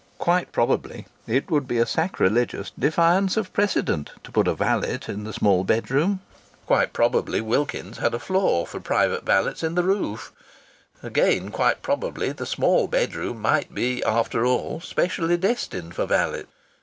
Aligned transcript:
Quite 0.17 0.51
probably 0.51 1.05
it 1.27 1.51
would 1.51 1.67
be 1.67 1.77
a 1.77 1.85
sacrilegious 1.85 2.71
defiance 2.71 3.37
of 3.37 3.53
precedent 3.53 4.13
to 4.23 4.31
put 4.31 4.47
a 4.47 4.55
valet 4.55 4.97
in 5.07 5.25
the 5.25 5.31
small 5.31 5.63
bedroom. 5.63 6.21
Quite 6.65 6.91
probably 6.91 7.39
Wilkins's 7.39 7.99
had 8.01 8.15
a 8.15 8.19
floor 8.19 8.65
for 8.65 8.79
private 8.79 9.23
valets 9.23 9.61
in 9.61 9.75
the 9.75 9.83
roof. 9.83 10.31
Again, 11.03 11.49
quite 11.51 11.83
probably, 11.83 12.31
the 12.31 12.47
small 12.47 12.87
bedroom 12.87 13.39
might 13.43 13.75
be, 13.75 14.01
after 14.03 14.43
all, 14.43 14.79
specially 14.81 15.37
destined 15.37 15.93
for 15.93 16.07
valets! 16.07 16.47